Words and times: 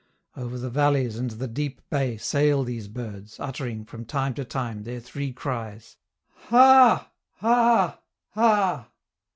Over 0.35 0.57
the 0.57 0.71
valleys 0.71 1.19
and 1.19 1.29
the 1.29 1.47
deep 1.47 1.79
bay 1.91 2.17
sail 2.17 2.63
these 2.63 2.87
birds, 2.87 3.39
uttering, 3.39 3.85
from 3.85 4.03
time 4.03 4.33
to 4.33 4.43
time, 4.43 4.81
their 4.81 4.99
three 4.99 5.31
cries, 5.31 5.97
"Ha! 6.47 7.11
ha! 7.35 7.99
ha!" 8.31 8.89